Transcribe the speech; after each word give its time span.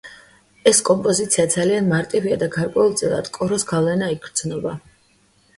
ეს 0.71 0.79
კომპოზიცია 0.87 1.45
ძალიან 1.55 1.91
მარტივია 1.91 2.39
და 2.45 2.47
გარკვეულწილად 2.57 3.29
კოროს 3.39 3.69
გავლენა 3.73 4.09
იგრძნობა. 4.17 4.73